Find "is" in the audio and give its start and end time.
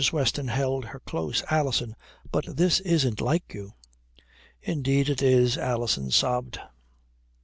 5.21-5.59